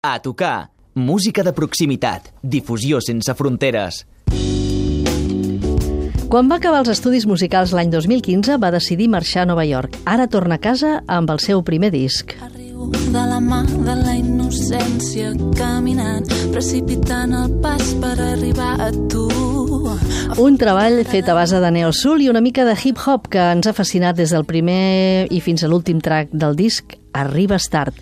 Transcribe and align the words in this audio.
A 0.00 0.20
tocar. 0.22 0.70
Música 0.94 1.42
de 1.42 1.50
proximitat. 1.52 2.28
Difusió 2.40 3.00
sense 3.02 3.34
fronteres. 3.34 4.04
Quan 6.30 6.46
va 6.46 6.60
acabar 6.60 6.84
els 6.84 6.92
estudis 6.92 7.26
musicals 7.26 7.74
l'any 7.74 7.90
2015, 7.90 8.60
va 8.62 8.70
decidir 8.70 9.08
marxar 9.10 9.42
a 9.42 9.48
Nova 9.50 9.66
York. 9.66 9.98
Ara 10.06 10.28
torna 10.30 10.54
a 10.54 10.62
casa 10.62 11.00
amb 11.08 11.34
el 11.34 11.42
seu 11.42 11.66
primer 11.66 11.90
disc. 11.90 12.36
Arribo 12.38 12.86
de 12.94 13.26
la 13.26 13.42
mà 13.42 13.64
de 13.66 13.98
la 14.04 14.14
innocència 14.14 15.34
caminant, 15.58 16.30
precipitant 16.54 17.34
el 17.34 17.58
pas 17.58 17.90
per 17.98 18.14
arribar 18.30 18.76
a 18.78 18.92
tu. 19.10 19.26
Un 20.38 20.54
treball 20.60 21.00
fet 21.08 21.26
a 21.28 21.34
base 21.34 21.58
de 21.58 21.70
neosoul 21.74 22.22
i 22.22 22.28
una 22.30 22.42
mica 22.44 22.64
de 22.68 22.76
hip-hop 22.76 23.26
que 23.32 23.42
ens 23.56 23.66
ha 23.66 23.74
fascinat 23.74 24.18
des 24.18 24.30
del 24.34 24.46
primer 24.46 25.26
i 25.34 25.40
fins 25.42 25.64
a 25.64 25.70
l'últim 25.70 26.02
track 26.04 26.30
del 26.32 26.54
disc, 26.58 26.94
Arriba 27.18 27.58
Start. 27.58 27.96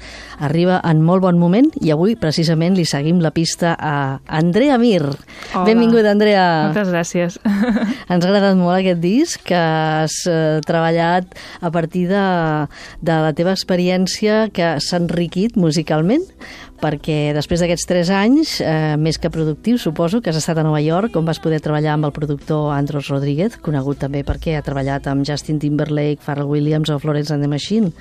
Arriba 0.44 0.80
en 0.84 1.00
molt 1.00 1.22
bon 1.24 1.38
moment 1.40 1.70
i 1.80 1.92
avui 1.94 2.16
precisament 2.20 2.76
li 2.76 2.84
seguim 2.84 3.22
la 3.24 3.30
pista 3.32 3.72
a 3.78 4.20
Andrea 4.26 4.76
Mir. 4.78 5.06
Hola. 5.06 5.64
Benvingut, 5.64 6.04
Andrea. 6.04 6.44
Moltes 6.68 6.90
gràcies. 6.92 7.38
Ens 8.12 8.20
ha 8.20 8.28
agradat 8.28 8.58
molt 8.58 8.76
aquest 8.76 9.00
disc 9.00 9.46
que 9.48 9.56
has 9.56 10.18
eh, 10.28 10.60
treballat 10.66 11.32
a 11.62 11.72
partir 11.72 12.06
de, 12.10 12.26
de 13.00 13.18
la 13.24 13.32
teva 13.38 13.56
experiència 13.56 14.46
que 14.52 14.76
s'ha 14.82 15.00
enriquit 15.00 15.56
musicalment 15.56 16.26
perquè 16.80 17.32
després 17.36 17.62
d'aquests 17.62 17.88
tres 17.88 18.10
anys, 18.12 18.56
eh, 18.60 18.96
més 19.00 19.18
que 19.18 19.30
productiu, 19.32 19.78
suposo 19.78 20.20
que 20.20 20.30
has 20.30 20.40
estat 20.40 20.58
a 20.58 20.64
Nova 20.66 20.80
York, 20.80 21.16
on 21.16 21.24
vas 21.24 21.40
poder 21.42 21.60
treballar 21.64 21.94
amb 21.94 22.08
el 22.08 22.12
productor 22.12 22.72
Andros 22.74 23.08
Rodríguez, 23.12 23.56
conegut 23.62 24.00
també 24.02 24.22
perquè 24.26 24.56
ha 24.58 24.64
treballat 24.66 25.06
amb 25.10 25.26
Justin 25.26 25.58
Timberlake, 25.62 26.22
Pharrell 26.24 26.50
Williams 26.50 26.90
o 26.90 26.98
Florence 26.98 27.32
and 27.34 27.42
the 27.42 27.48
Machine. 27.48 27.92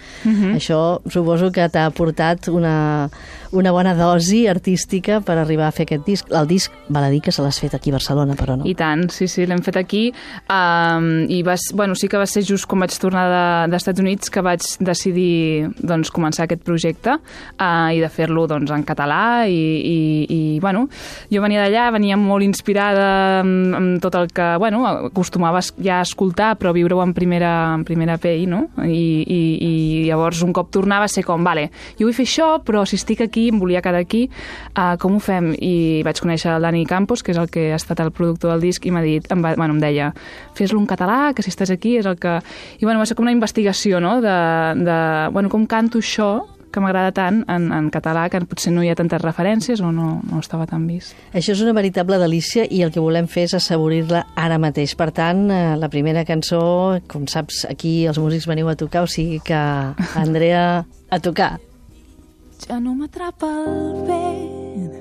Això 0.55 1.01
suposo 1.11 1.51
que 1.51 1.67
t'ha 1.70 1.85
aportat 1.89 2.49
una, 2.49 3.09
una 3.51 3.71
bona 3.71 3.95
dosi 3.95 4.45
artística 4.48 5.21
per 5.26 5.37
arribar 5.39 5.70
a 5.70 5.76
fer 5.76 5.85
aquest 5.87 6.05
disc. 6.05 6.31
El 6.35 6.48
disc, 6.49 6.73
val 6.89 7.07
a 7.07 7.12
dir 7.13 7.21
que 7.23 7.31
se 7.31 7.43
l'has 7.43 7.59
fet 7.62 7.76
aquí 7.77 7.91
a 7.93 7.98
Barcelona, 7.98 8.35
però 8.37 8.57
no. 8.60 8.67
I 8.67 8.76
tant, 8.77 9.07
sí, 9.13 9.27
sí, 9.32 9.45
l'hem 9.48 9.63
fet 9.65 9.79
aquí. 9.79 10.07
Um, 10.51 11.26
I 11.32 11.41
vas, 11.48 11.70
bueno, 11.73 11.95
sí 11.95 12.10
que 12.12 12.20
va 12.21 12.27
ser 12.29 12.43
just 12.45 12.67
quan 12.70 12.84
vaig 12.85 12.95
tornar 12.99 13.26
de, 13.32 13.45
dels 13.71 13.84
Estats 13.84 14.04
Units 14.04 14.32
que 14.34 14.43
vaig 14.45 14.65
decidir 14.79 15.71
doncs, 15.79 16.12
començar 16.13 16.45
aquest 16.45 16.65
projecte 16.65 17.17
uh, 17.17 17.89
i 17.93 18.01
de 18.04 18.10
fer-lo 18.12 18.48
doncs, 18.51 18.65
en 18.74 18.84
català 18.88 19.46
i, 19.48 19.55
i, 19.55 19.98
i 20.30 20.60
bueno, 20.63 20.85
jo 21.32 21.41
venia 21.44 21.63
d'allà, 21.63 21.90
venia 21.96 22.18
molt 22.18 22.46
inspirada 22.46 23.41
amb, 23.41 23.76
amb 23.77 24.02
tot 24.04 24.16
el 24.20 24.32
que, 24.34 24.48
bueno, 24.62 24.84
acostumava 25.10 25.62
ja 25.77 25.99
a 25.99 26.05
escoltar, 26.05 26.55
però 26.60 26.74
viure-ho 26.76 27.02
en 27.04 27.13
primera, 27.18 27.52
en 27.76 27.85
primera 27.88 28.18
pell, 28.22 28.46
no? 28.49 28.66
I, 28.84 29.04
i, 29.22 29.40
I 29.66 29.74
llavors 30.10 30.41
un 30.46 30.54
cop 30.55 30.72
tornava 30.74 31.10
a 31.10 31.12
ser 31.12 31.26
com, 31.27 31.44
vale, 31.46 31.70
jo 31.99 32.07
vull 32.07 32.18
fer 32.18 32.27
això, 32.27 32.49
però 32.66 32.85
si 32.88 32.99
estic 32.99 33.22
aquí, 33.26 33.48
em 33.52 33.60
volia 33.62 33.84
quedar 33.85 34.02
aquí, 34.02 34.26
uh, 34.74 34.96
com 35.02 35.18
ho 35.18 35.22
fem? 35.24 35.52
I 35.55 36.02
vaig 36.05 36.22
conèixer 36.24 36.55
el 36.55 36.66
Dani 36.66 36.85
Campos, 36.90 37.24
que 37.24 37.34
és 37.35 37.41
el 37.41 37.50
que 37.52 37.70
ha 37.74 37.79
estat 37.79 38.02
el 38.04 38.13
productor 38.16 38.55
del 38.55 38.66
disc, 38.68 38.85
i 38.85 38.94
m'ha 38.94 39.04
dit, 39.05 39.29
em, 39.32 39.44
va, 39.44 39.55
bueno, 39.60 39.76
em 39.77 39.84
deia, 39.84 40.12
fes-lo 40.57 40.82
en 40.82 40.90
català, 40.90 41.34
que 41.35 41.46
si 41.46 41.54
estàs 41.54 41.74
aquí 41.74 41.98
és 42.00 42.10
el 42.10 42.20
que... 42.22 42.40
I 42.79 42.85
bueno, 42.85 43.00
va 43.02 43.07
ser 43.10 43.18
com 43.18 43.27
una 43.27 43.35
investigació, 43.35 44.02
no?, 44.04 44.18
de, 44.24 44.38
de 44.85 45.00
bueno, 45.35 45.52
com 45.52 45.66
canto 45.70 46.02
això, 46.02 46.32
que 46.76 46.84
m'agrada 46.84 47.13
tant 47.15 47.41
en, 47.51 47.70
en 47.71 47.87
català, 47.93 48.27
que 48.29 48.41
potser 48.43 48.73
no 48.76 48.84
hi 48.84 48.91
ha 48.91 48.98
tantes 48.99 49.21
referències 49.23 49.79
o 49.79 49.91
no, 49.95 50.20
no 50.27 50.41
estava 50.43 50.68
tan 50.68 50.84
vist. 50.90 51.15
Això 51.32 51.55
és 51.55 51.63
una 51.63 51.76
veritable 51.77 52.20
delícia 52.21 52.65
i 52.67 52.82
el 52.84 52.91
que 52.91 53.04
volem 53.04 53.29
fer 53.32 53.48
és 53.48 53.55
assaborir-la 53.57 54.26
ara 54.35 54.59
mateix. 54.62 54.95
Per 54.99 55.09
tant, 55.15 55.45
eh, 55.49 55.76
la 55.79 55.90
primera 55.93 56.26
cançó, 56.27 56.99
com 57.12 57.29
saps, 57.32 57.63
aquí 57.70 58.04
els 58.09 58.20
músics 58.20 58.49
veniu 58.51 58.70
a 58.70 58.76
tocar, 58.76 59.05
o 59.05 59.09
sigui 59.12 59.40
que, 59.45 59.62
Andrea, 60.20 60.84
a 61.09 61.20
tocar. 61.23 61.55
Ja 62.65 62.79
no 62.82 62.95
m'atrapa 62.98 63.48
el 63.65 64.06
vent, 64.07 64.94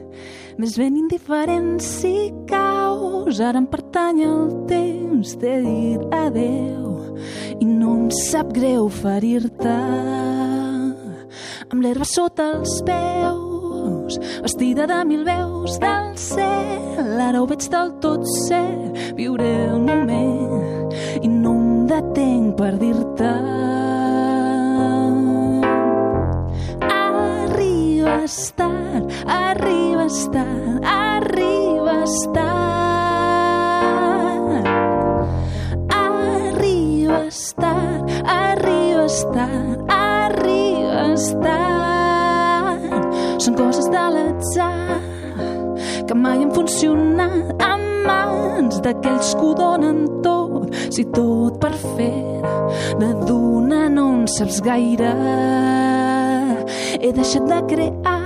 més 0.61 0.79
ben 0.79 0.99
indiferent 0.99 1.79
si 1.83 2.31
caus. 2.51 3.41
Ara 3.41 3.63
em 3.63 3.69
pertany 3.71 4.25
el 4.27 4.51
temps, 4.71 5.37
t'he 5.41 5.59
dit 5.65 6.15
adeu 6.15 6.85
i 7.61 7.67
no 7.67 7.95
em 7.97 8.09
sap 8.15 8.53
greu 8.55 8.89
ferir-te. 8.93 9.79
Amb 11.75 11.83
l'herba 11.83 12.07
sota 12.07 12.45
els 12.55 12.77
peus, 12.87 14.15
vestida 14.45 14.85
de 14.87 14.99
mil 15.09 15.25
veus 15.27 15.75
del 15.83 16.13
cel. 16.23 17.09
Ara 17.19 17.41
ho 17.43 17.49
veig 17.51 17.65
del 17.73 17.89
tot 17.99 18.23
cert, 18.45 18.95
viuré 19.19 19.51
el 19.73 19.81
moment 19.83 20.95
i 21.19 21.27
no 21.33 21.57
em 21.57 21.89
detenc 21.91 22.55
per 22.61 22.71
dir-te. 22.79 23.33
Arribes 26.95 28.39
tard, 28.63 29.11
arribes 29.41 30.23
tard, 30.31 30.79
arribes 30.95 32.15
tard. 32.39 32.85
Arribes 35.99 37.43
tard, 37.59 38.15
arribes 38.39 39.25
tard, 39.35 39.64
tard. 41.41 42.85
Són 43.43 43.57
coses 43.59 43.89
de 43.93 44.05
l'atzar 44.17 45.01
que 46.09 46.15
mai 46.15 46.43
han 46.43 46.53
funcionat 46.53 47.63
en 47.65 47.85
mans 48.07 48.81
d'aquells 48.85 49.35
que 49.39 49.47
ho 49.49 49.53
donen 49.59 50.05
tot. 50.25 50.75
Si 50.95 51.05
tot 51.15 51.59
per 51.63 51.73
fer 51.75 52.43
de 53.01 53.11
donar 53.29 53.89
no 53.97 54.09
en 54.19 54.27
saps 54.31 54.61
gaire, 54.65 55.15
he 57.01 57.13
deixat 57.13 57.49
de 57.51 57.61
crear 57.73 58.21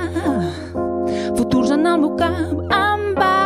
futurs 1.37 1.71
en 1.71 1.87
el 1.87 2.01
meu 2.03 2.17
cap 2.19 2.75
en 2.81 3.07
va. 3.19 3.37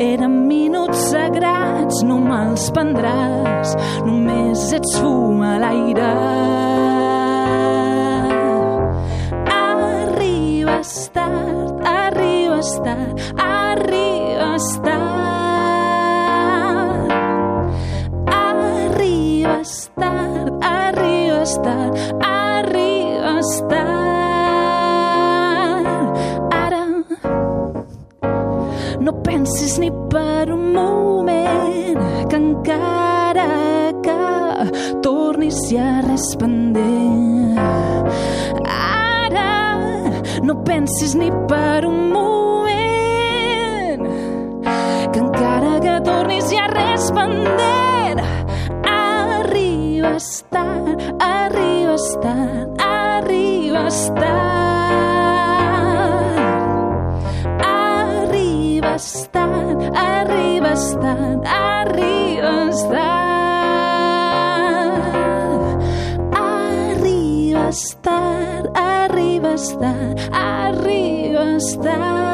Eren 0.00 0.36
minuts 0.48 1.08
sagrats, 1.10 2.04
no 2.08 2.20
me'ls 2.24 2.70
prendràs, 2.76 3.74
només 4.06 4.70
ets 4.76 5.00
fum 5.00 5.42
a 5.44 5.56
l'aire. 5.64 6.39
Arribes 12.70 12.78
tard, 12.84 13.18
arribes 13.38 14.78
tard. 14.84 15.10
Arribes 18.28 19.90
tard, 19.98 20.52
arribes 20.62 21.58
tard, 21.64 21.96
arribes 22.22 23.62
tard. 23.68 23.90
Ara 26.52 26.84
no 29.00 29.12
pensis 29.22 29.78
ni 29.78 29.90
per 30.10 30.52
un 30.52 30.72
moment 30.72 31.98
que 32.28 32.36
encara 32.36 33.48
que 34.02 34.20
tornis 35.02 35.58
ja 35.70 36.00
res 36.06 36.36
pendent. 36.38 37.58
Ara 38.68 39.78
no 40.42 40.54
pensis 40.64 41.14
ni 41.14 41.30
per 41.48 41.86
un 41.86 42.10
moment 42.12 42.39
tard. 53.90 55.50
Arribes 57.60 59.08
tard, 59.32 59.78
arribes 60.08 60.84
tard, 61.02 61.40
arribes 61.44 62.82
tard. 62.82 63.20
Arribes 66.46 67.82
tard, 68.02 68.64
arribes 68.76 69.66
tard, 69.82 70.18
arribes 70.32 71.76
tard. 71.76 72.29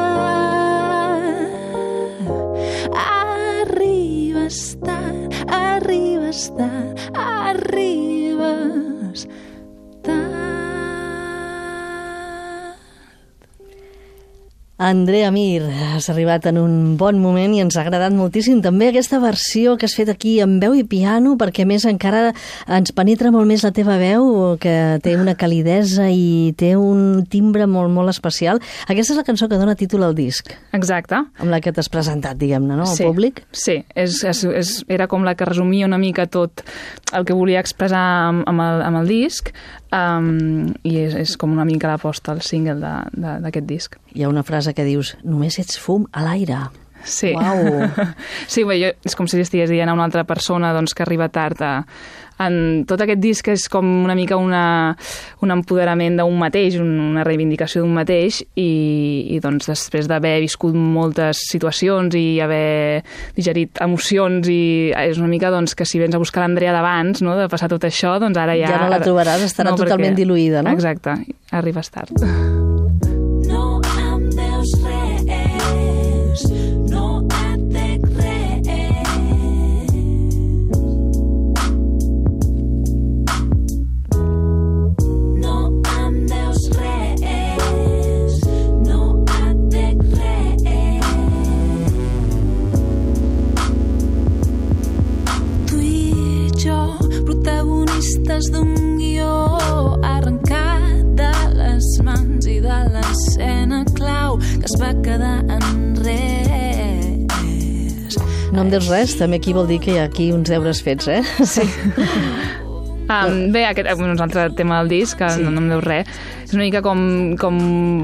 Andrea 14.79 15.31
Mir, 15.31 15.63
has 15.95 16.11
arribat 16.13 16.45
en 16.51 16.59
un 16.61 16.73
bon 17.01 17.17
moment 17.17 17.55
i 17.57 17.63
ens 17.63 17.79
ha 17.79 17.81
agradat 17.81 18.13
moltíssim 18.13 18.59
també 18.61 18.91
aquesta 18.91 19.17
versió 19.23 19.79
que 19.81 19.89
has 19.89 19.95
fet 19.97 20.11
aquí 20.13 20.35
amb 20.45 20.61
veu 20.61 20.75
i 20.77 20.83
piano, 20.85 21.33
perquè 21.41 21.65
més 21.65 21.87
encara 21.89 22.35
ens 22.69 22.93
penetra 22.93 23.33
molt 23.33 23.49
més 23.49 23.65
la 23.65 23.71
teva 23.73 23.97
veu, 23.97 24.59
que 24.61 24.75
té 25.01 25.15
una 25.17 25.33
calidesa 25.41 26.11
i 26.13 26.53
té 26.61 26.75
un 26.77 27.25
timbre 27.33 27.65
molt, 27.65 27.89
molt 27.95 28.13
especial. 28.13 28.61
Aquesta 28.85 29.15
és 29.15 29.23
la 29.23 29.25
cançó 29.25 29.49
que 29.49 29.57
dona 29.57 29.79
títol 29.81 30.05
al 30.05 30.19
disc, 30.19 30.53
Exacte. 30.77 31.23
amb 31.25 31.49
la 31.49 31.63
que 31.65 31.73
t'has 31.73 31.89
presentat, 31.89 32.37
diguem-ne, 32.37 32.77
no, 32.77 32.85
al 32.85 33.01
sí, 33.01 33.09
públic. 33.09 33.47
Sí, 33.57 33.79
és, 33.97 34.21
és, 34.29 34.45
és, 34.45 34.75
era 34.93 35.09
com 35.09 35.25
la 35.25 35.39
que 35.41 35.49
resumia 35.49 35.89
una 35.89 35.97
mica 35.97 36.29
tot 36.29 36.61
el 37.17 37.25
que 37.25 37.33
volia 37.33 37.65
expressar 37.65 38.05
amb, 38.29 38.45
amb, 38.45 38.61
el, 38.61 38.85
amb 38.91 39.01
el 39.01 39.09
disc. 39.09 39.55
Um, 39.97 40.73
i 40.85 40.97
és, 41.01 41.17
és 41.17 41.37
com 41.41 41.53
una 41.55 41.67
mica 41.69 41.91
l'aposta 41.91 42.35
al 42.35 42.43
single 42.45 42.77
d'aquest 43.17 43.69
disc. 43.69 43.97
Hi 44.15 44.25
ha 44.25 44.33
una 44.33 44.45
frase 44.47 44.75
que 44.77 44.87
dius, 44.87 45.17
només 45.25 45.59
ets 45.63 45.81
fum 45.81 46.07
a 46.13 46.25
l'aire. 46.27 46.67
Sí. 47.07 47.31
Uau. 47.39 47.87
sí, 48.51 48.67
bé, 48.67 48.81
jo, 48.83 48.93
és 49.07 49.15
com 49.17 49.29
si 49.31 49.39
estigués 49.41 49.71
dient 49.71 49.89
a 49.89 49.95
una 49.97 50.05
altra 50.11 50.27
persona 50.29 50.73
doncs, 50.75 50.93
que 50.93 51.05
arriba 51.07 51.29
tard 51.31 51.61
a, 51.63 51.73
en 52.43 52.83
tot 52.85 53.01
aquest 53.01 53.21
disc 53.23 53.47
és 53.49 53.63
com 53.73 53.87
una 54.05 54.13
mica 54.19 54.37
una, 54.37 54.93
un 55.41 55.55
empoderament 55.55 56.19
d'un 56.19 56.35
mateix, 56.37 56.75
un- 56.83 56.99
una 57.15 57.23
reivindicació 57.25 57.81
d'un 57.81 57.95
mateix 57.97 58.43
i, 58.61 58.67
i 59.33 59.39
doncs 59.41 59.71
després 59.71 60.11
d'haver 60.11 60.35
viscut 60.45 60.75
moltes 60.77 61.41
situacions 61.49 62.13
i 62.19 62.27
haver 62.45 63.01
digerit 63.39 63.81
emocions 63.87 64.51
i 64.53 64.61
és 64.93 65.17
una 65.23 65.31
mica 65.33 65.49
doncs, 65.55 65.73
que 65.79 65.87
si 65.89 66.03
vens 66.03 66.13
a 66.15 66.21
buscar 66.21 66.43
l'Andrea 66.45 66.75
d'abans, 66.77 67.23
no, 67.25 67.39
de 67.41 67.49
passar 67.49 67.71
tot 67.73 67.87
això, 67.89 68.19
doncs 68.21 68.37
ara 68.37 68.59
ja... 68.59 68.69
Ja 68.75 68.83
no 68.85 68.93
la 68.93 69.01
trobaràs, 69.01 69.47
estarà 69.47 69.73
totalment 69.79 70.19
diluïda, 70.19 70.61
no? 70.67 70.77
Exacte, 70.77 71.17
arribes 71.57 71.89
tard. 71.95 72.13
dius 108.77 108.93
res, 108.93 109.17
també 109.19 109.41
aquí 109.41 109.57
vol 109.57 109.67
dir 109.67 109.81
que 109.83 109.95
hi 109.97 109.99
ha 109.99 110.07
aquí 110.11 110.31
uns 110.37 110.53
deures 110.53 110.83
fets, 110.85 111.09
eh? 111.09 111.23
Sí. 111.45 111.67
Um, 113.07 113.53
bé, 113.55 113.61
aquest 113.69 113.87
és 113.87 114.01
un 114.03 114.19
altre 114.19 114.49
tema 114.59 114.81
del 114.81 114.89
disc, 114.91 115.15
que 115.21 115.29
Sí. 115.31 115.37
sí. 115.39 115.45
no, 115.45 115.53
no 115.55 115.61
em 115.63 115.69
deu 115.71 115.83
res. 115.85 116.09
És 116.43 116.55
una 116.57 116.65
mica 116.65 116.81
com, 116.83 117.37
com... 117.39 117.59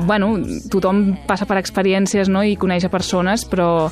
Bueno, 0.07 0.29
tothom 0.71 1.17
passa 1.27 1.43
per 1.51 1.57
experiències 1.59 2.31
no? 2.31 2.45
i 2.47 2.55
coneix 2.55 2.87
a 2.87 2.91
persones, 2.93 3.43
però, 3.51 3.91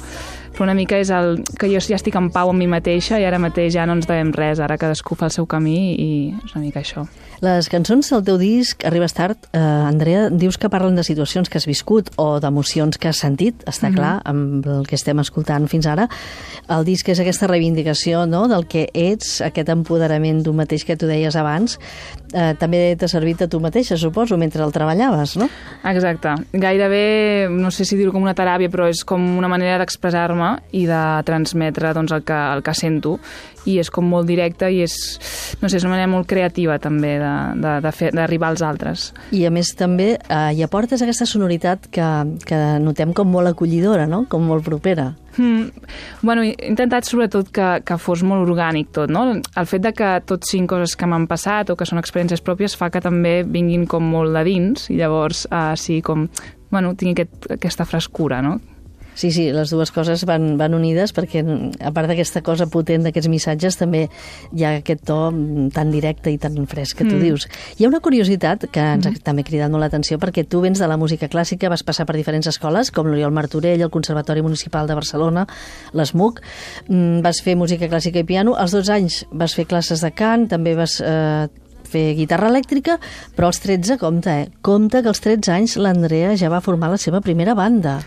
però 0.52 0.66
una 0.66 0.74
mica 0.74 0.98
és 1.00 1.10
el 1.14 1.40
que 1.58 1.70
jo 1.70 1.80
ja 1.80 1.96
estic 1.96 2.16
en 2.18 2.30
pau 2.34 2.50
amb 2.50 2.60
mi 2.60 2.68
mateixa 2.70 3.20
i 3.20 3.24
ara 3.24 3.38
mateix 3.40 3.74
ja 3.74 3.86
no 3.86 3.96
ens 3.98 4.08
devem 4.10 4.32
res, 4.36 4.60
ara 4.60 4.78
cadascú 4.78 5.16
fa 5.16 5.30
el 5.30 5.34
seu 5.34 5.46
camí 5.46 5.94
i 5.94 6.10
és 6.44 6.54
una 6.54 6.64
mica 6.66 6.82
això. 6.82 7.06
Les 7.40 7.70
cançons 7.72 8.10
del 8.12 8.24
teu 8.26 8.36
disc, 8.36 8.82
Arribes 8.84 9.14
tard, 9.16 9.46
eh, 9.56 9.58
Andrea, 9.58 10.26
dius 10.28 10.58
que 10.60 10.68
parlen 10.68 10.98
de 10.98 11.04
situacions 11.06 11.48
que 11.48 11.56
has 11.56 11.64
viscut 11.64 12.10
o 12.20 12.38
d'emocions 12.38 12.98
que 13.00 13.08
has 13.08 13.22
sentit, 13.22 13.64
està 13.64 13.88
clar, 13.94 14.18
amb 14.28 14.66
el 14.68 14.84
que 14.86 14.98
estem 14.98 15.18
escoltant 15.22 15.64
fins 15.66 15.88
ara. 15.88 16.04
El 16.68 16.84
disc 16.84 17.08
és 17.08 17.20
aquesta 17.20 17.48
reivindicació 17.48 18.26
no?, 18.26 18.46
del 18.48 18.66
que 18.68 18.90
ets, 18.92 19.38
aquest 19.40 19.72
empoderament 19.72 20.42
d'un 20.44 20.60
mateix 20.60 20.84
que 20.84 20.98
tu 21.00 21.08
deies 21.08 21.36
abans. 21.36 21.78
Eh, 22.30 22.54
també 22.60 22.94
t'ha 22.98 23.08
servit 23.10 23.42
a 23.42 23.48
tu 23.50 23.58
mateixa, 23.62 23.96
suposo, 23.98 24.36
mentre 24.38 24.62
el 24.62 24.72
treballaves, 24.74 25.36
no? 25.40 25.48
Exacte. 25.90 26.34
Gairebé, 26.52 27.48
no 27.50 27.72
sé 27.74 27.84
si 27.88 27.98
dir-ho 27.98 28.12
com 28.14 28.22
una 28.22 28.36
teràpia, 28.38 28.70
però 28.70 28.86
és 28.90 29.02
com 29.04 29.24
una 29.38 29.50
manera 29.50 29.80
d'expressar-me 29.82 30.52
i 30.78 30.84
de 30.86 31.00
transmetre 31.26 31.94
doncs, 31.96 32.14
el, 32.14 32.22
que, 32.26 32.36
el 32.36 32.62
que 32.66 32.74
sento. 32.78 33.16
I 33.68 33.76
és 33.82 33.90
com 33.92 34.06
molt 34.08 34.24
directe 34.30 34.70
i 34.72 34.80
és, 34.86 34.94
no 35.60 35.68
sé, 35.68 35.76
és 35.76 35.84
una 35.84 35.96
manera 35.96 36.08
molt 36.08 36.28
creativa 36.30 36.78
també 36.80 37.18
d'arribar 37.20 38.54
als 38.54 38.62
altres. 38.64 39.10
I 39.36 39.44
a 39.44 39.52
més 39.52 39.74
també 39.76 40.14
eh, 40.16 40.38
hi 40.56 40.64
aportes 40.64 41.02
aquesta 41.02 41.28
sonoritat 41.28 41.90
que, 41.92 42.06
que 42.46 42.60
notem 42.80 43.12
com 43.12 43.28
molt 43.28 43.52
acollidora, 43.52 44.06
no? 44.08 44.24
com 44.30 44.46
molt 44.48 44.64
propera. 44.64 45.10
Mm, 45.36 45.68
bueno, 46.22 46.42
he 46.42 46.54
intentat 46.66 47.06
sobretot 47.06 47.52
que, 47.54 47.68
que 47.86 47.98
fos 48.02 48.24
molt 48.26 48.48
orgànic 48.48 48.90
tot, 48.96 49.12
no? 49.12 49.24
El 49.38 49.68
fet 49.70 49.84
de 49.84 49.92
que 49.94 50.08
tot 50.26 50.46
siguin 50.48 50.66
coses 50.70 50.96
que 50.98 51.06
m'han 51.06 51.28
passat 51.30 51.70
o 51.70 51.76
que 51.78 51.86
són 51.86 52.02
experiències 52.02 52.42
pròpies 52.42 52.74
fa 52.76 52.90
que 52.90 53.02
també 53.04 53.40
vinguin 53.46 53.86
com 53.90 54.10
molt 54.10 54.34
de 54.34 54.44
dins 54.48 54.90
i 54.90 54.98
llavors 54.98 55.46
uh, 55.52 55.76
sí, 55.78 56.00
com, 56.02 56.26
bueno, 56.74 56.96
tingui 56.98 57.20
aquest, 57.20 57.50
aquesta 57.60 57.86
frescura, 57.86 58.42
no? 58.42 58.58
Sí, 59.14 59.30
sí, 59.34 59.50
les 59.52 59.70
dues 59.70 59.90
coses 59.92 60.22
van, 60.24 60.56
van 60.56 60.72
unides 60.74 61.12
perquè, 61.12 61.42
a 61.82 61.90
part 61.92 62.08
d'aquesta 62.08 62.40
cosa 62.46 62.66
potent 62.70 63.02
d'aquests 63.04 63.28
missatges, 63.28 63.76
també 63.76 64.06
hi 64.54 64.64
ha 64.64 64.76
aquest 64.78 65.02
to 65.04 65.16
mm, 65.30 65.70
tan 65.76 65.90
directe 65.92 66.30
i 66.32 66.38
tan 66.38 66.54
fresc 66.70 66.98
que 66.98 67.04
tu 67.04 67.16
Mm. 67.16 67.20
dius. 67.22 67.48
Hi 67.76 67.84
ha 67.84 67.88
una 67.88 68.00
curiositat 68.00 68.68
que 68.70 68.80
ens 68.80 69.06
ha 69.06 69.12
també 69.22 69.44
cridat 69.44 69.70
molt 69.70 69.82
l'atenció 69.82 70.18
perquè 70.18 70.46
tu 70.48 70.60
vens 70.60 70.78
de 70.78 70.86
la 70.88 70.96
música 70.96 71.28
clàssica, 71.28 71.68
vas 71.68 71.82
passar 71.82 72.06
per 72.06 72.16
diferents 72.16 72.46
escoles, 72.46 72.90
com 72.90 73.06
l'Oriol 73.06 73.32
Martorell, 73.32 73.80
el 73.82 73.90
Conservatori 73.90 74.42
Municipal 74.42 74.86
de 74.86 74.94
Barcelona, 74.94 75.46
l'ESMUC, 75.92 76.40
mm, 76.88 77.20
vas 77.20 77.42
fer 77.42 77.56
música 77.56 77.88
clàssica 77.88 78.20
i 78.20 78.24
piano, 78.24 78.54
als 78.56 78.72
12 78.72 78.92
anys 78.92 79.26
vas 79.32 79.54
fer 79.54 79.66
classes 79.66 80.00
de 80.00 80.10
cant, 80.12 80.48
també 80.48 80.74
vas 80.74 81.00
eh, 81.00 81.48
fer 81.90 82.14
guitarra 82.14 82.48
elèctrica, 82.48 82.98
però 83.36 83.46
als 83.50 83.60
13, 83.60 83.98
compte, 83.98 84.30
eh? 84.30 84.48
Compte 84.62 85.02
que 85.02 85.08
als 85.08 85.20
13 85.20 85.50
anys 85.52 85.76
l'Andrea 85.76 86.36
ja 86.36 86.48
va 86.48 86.60
formar 86.60 86.90
la 86.90 86.98
seva 86.98 87.20
primera 87.20 87.54
banda. 87.58 87.98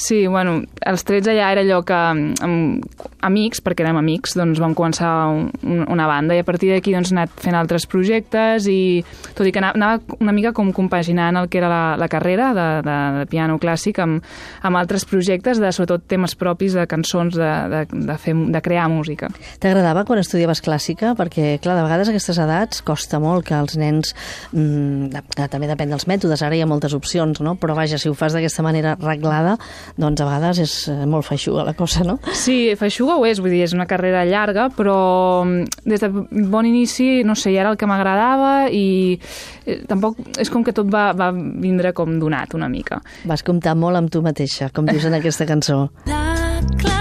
Sí, 0.00 0.22
bueno, 0.26 0.62
als 0.86 1.02
13 1.04 1.34
ja 1.36 1.50
era 1.52 1.60
allò 1.60 1.82
que 1.84 1.92
amb 1.92 2.84
amics, 3.26 3.60
perquè 3.60 3.84
érem 3.84 3.98
amics, 4.00 4.32
doncs 4.38 4.56
vam 4.62 4.72
començar 4.74 5.10
un, 5.28 5.50
un- 5.60 5.82
una 5.92 6.06
banda 6.08 6.32
i 6.32 6.40
a 6.40 6.44
partir 6.48 6.70
d'aquí 6.72 6.94
doncs 6.94 7.10
he 7.12 7.16
anat 7.18 7.34
fent 7.36 7.56
altres 7.58 7.84
projectes 7.90 8.64
i 8.72 9.04
tot 9.36 9.44
i 9.44 9.52
que 9.52 9.60
anava- 9.60 10.00
una 10.22 10.32
mica 10.32 10.54
com 10.56 10.70
compaginant 10.72 11.36
el 11.36 11.50
que 11.52 11.58
era 11.60 11.68
la, 11.68 11.82
la 12.00 12.08
carrera 12.08 12.46
de, 12.56 12.64
de, 12.86 12.96
de 13.18 13.26
piano 13.28 13.58
clàssic 13.60 14.00
amb, 14.00 14.24
amb 14.64 14.80
altres 14.80 15.04
projectes 15.04 15.60
de 15.60 15.68
sobretot 15.76 16.06
temes 16.08 16.32
propis 16.34 16.72
de 16.78 16.86
cançons, 16.88 17.36
de, 17.36 17.50
de, 17.74 17.82
de, 18.08 18.16
fer, 18.16 18.32
de 18.56 18.62
crear 18.64 18.88
música. 18.88 19.28
T'agradava 19.60 20.06
quan 20.08 20.22
estudiaves 20.24 20.64
clàssica? 20.64 21.12
Perquè, 21.18 21.58
clar, 21.60 21.76
de 21.76 21.84
vegades 21.84 22.08
a 22.08 22.14
aquestes 22.16 22.40
edats 22.40 22.80
costa 22.88 23.20
molt 23.20 23.44
que 23.50 23.58
els 23.58 23.76
nens... 23.76 24.14
Mm, 24.56 25.10
de- 25.12 25.24
que 25.36 25.50
també 25.52 25.68
depèn 25.68 25.92
dels 25.92 26.08
mètodes, 26.08 26.40
ara 26.42 26.56
hi 26.56 26.64
ha 26.64 26.70
moltes 26.70 26.96
opcions, 26.96 27.42
no? 27.44 27.58
Però 27.60 27.76
vaja, 27.76 28.00
si 28.00 28.08
ho 28.08 28.16
fas 28.16 28.32
d'aquesta 28.32 28.64
manera 28.64 28.96
reglada, 29.00 29.58
doncs 29.96 30.20
a 30.20 30.28
vegades 30.28 30.60
és 30.62 30.74
eh, 30.92 30.98
molt 31.10 31.26
feixuga 31.26 31.64
la 31.66 31.74
cosa, 31.78 32.04
no? 32.06 32.18
Sí, 32.36 32.74
feixuga 32.78 33.16
ho 33.18 33.26
és, 33.28 33.40
vull 33.42 33.54
dir, 33.54 33.64
és 33.66 33.74
una 33.76 33.88
carrera 33.90 34.24
llarga, 34.28 34.68
però 34.76 34.98
mm, 35.44 35.82
des 35.90 36.04
de 36.04 36.10
bon 36.52 36.68
inici, 36.68 37.24
no 37.26 37.34
sé, 37.34 37.54
ja 37.54 37.64
era 37.64 37.74
el 37.74 37.80
que 37.80 37.88
m'agradava 37.90 38.70
i 38.70 39.18
eh, 39.66 39.80
tampoc 39.90 40.20
és 40.40 40.52
com 40.52 40.64
que 40.66 40.76
tot 40.76 40.90
va, 40.92 41.10
va 41.16 41.32
vindre 41.34 41.94
com 41.96 42.18
donat 42.20 42.54
una 42.58 42.70
mica. 42.70 43.00
Vas 43.28 43.44
comptar 43.46 43.76
molt 43.78 44.00
amb 44.00 44.12
tu 44.12 44.24
mateixa, 44.24 44.70
com 44.74 44.88
dius 44.88 45.08
en 45.08 45.20
aquesta 45.20 45.48
cançó. 45.48 45.86
La 46.10 46.99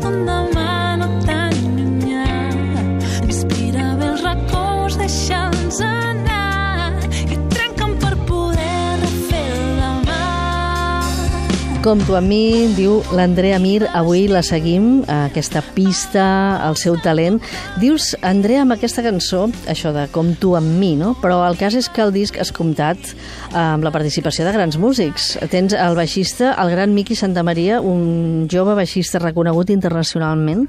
donde 0.00 0.35
Com 11.86 12.00
tu 12.02 12.16
amb 12.18 12.26
mi, 12.26 12.66
diu 12.74 12.96
l'Andrea 13.14 13.60
Mir, 13.62 13.84
avui 13.94 14.24
la 14.26 14.40
seguim, 14.42 15.04
a 15.06 15.28
aquesta 15.28 15.60
pista, 15.76 16.24
el 16.66 16.74
seu 16.74 16.96
talent. 16.98 17.36
Dius, 17.78 18.08
Andrea, 18.26 18.64
amb 18.64 18.74
aquesta 18.74 19.04
cançó, 19.06 19.44
això 19.70 19.92
de 19.94 20.08
com 20.10 20.32
tu 20.34 20.56
amb 20.58 20.66
mi, 20.80 20.96
no? 20.98 21.12
Però 21.22 21.36
el 21.46 21.54
cas 21.54 21.76
és 21.78 21.86
que 21.86 22.02
el 22.02 22.10
disc 22.10 22.40
has 22.42 22.50
comptat 22.50 22.98
eh, 22.98 23.14
amb 23.54 23.86
la 23.86 23.92
participació 23.94 24.42
de 24.48 24.54
grans 24.56 24.80
músics. 24.82 25.28
Tens 25.52 25.76
el 25.78 25.94
baixista, 25.94 26.56
el 26.58 26.72
gran 26.74 26.90
Miqui 26.96 27.14
Santamaria, 27.14 27.78
un 27.78 28.48
jove 28.50 28.74
baixista 28.74 29.22
reconegut 29.22 29.70
internacionalment. 29.70 30.66